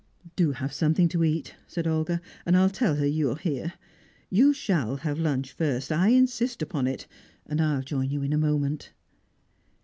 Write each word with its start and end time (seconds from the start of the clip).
"Do 0.35 0.53
have 0.53 0.73
something 0.73 1.07
to 1.09 1.23
eat," 1.23 1.53
said 1.67 1.85
Olga, 1.85 2.21
"and 2.43 2.57
I'll 2.57 2.71
tell 2.71 2.95
her 2.95 3.05
you 3.05 3.29
are 3.29 3.37
here. 3.37 3.73
You 4.31 4.51
shall 4.51 4.95
have 4.95 5.19
lunch 5.19 5.51
first; 5.53 5.91
I 5.91 6.07
insist 6.07 6.63
upon 6.63 6.87
it, 6.87 7.05
and 7.45 7.61
I'll 7.61 7.83
join 7.83 8.09
you 8.09 8.23
in 8.23 8.33
a 8.33 8.37
moment." 8.39 8.93